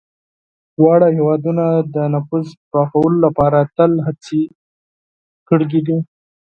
[0.77, 1.65] دواړه هېوادونه
[1.95, 4.41] د نفوذ پراخولو لپاره تل هڅې
[5.49, 5.97] کړي دي.